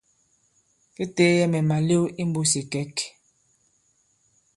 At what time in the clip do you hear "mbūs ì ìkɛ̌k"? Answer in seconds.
2.29-2.95